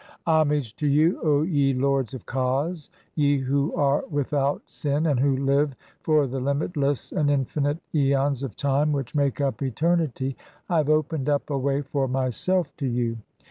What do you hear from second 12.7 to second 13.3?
"to you